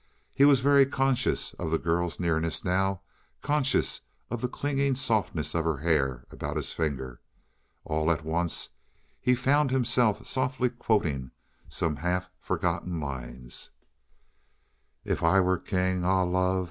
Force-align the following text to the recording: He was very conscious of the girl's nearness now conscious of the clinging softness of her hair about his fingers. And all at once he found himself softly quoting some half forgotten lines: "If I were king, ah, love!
He 0.33 0.45
was 0.45 0.61
very 0.61 0.87
conscious 0.87 1.53
of 1.59 1.69
the 1.69 1.77
girl's 1.77 2.19
nearness 2.19 2.65
now 2.65 3.01
conscious 3.43 4.01
of 4.31 4.41
the 4.41 4.47
clinging 4.47 4.95
softness 4.95 5.53
of 5.53 5.63
her 5.63 5.77
hair 5.77 6.25
about 6.31 6.55
his 6.55 6.73
fingers. 6.73 7.19
And 7.19 7.19
all 7.85 8.09
at 8.09 8.25
once 8.25 8.69
he 9.21 9.35
found 9.35 9.69
himself 9.69 10.25
softly 10.25 10.71
quoting 10.71 11.29
some 11.69 11.97
half 11.97 12.31
forgotten 12.39 12.99
lines: 12.99 13.69
"If 15.05 15.21
I 15.21 15.39
were 15.39 15.59
king, 15.59 16.03
ah, 16.03 16.23
love! 16.23 16.59